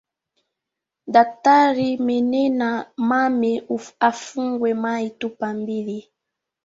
Daktari 1.13 1.89
menena 2.07 2.69
mame 3.09 3.51
afungwe 4.09 4.69
mai 4.83 5.05
tupa 5.19 5.47
mbili 5.61 5.97